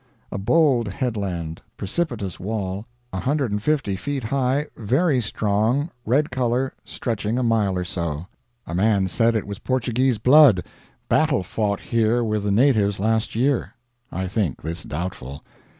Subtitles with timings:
[0.31, 7.77] A bold headland precipitous wall, 150 feet high, very strong, red color, stretching a mile
[7.77, 8.25] or so.
[8.65, 10.65] A man said it was Portuguese blood
[11.07, 13.75] battle fought here with the natives last year.
[14.11, 15.43] I think this doubtful.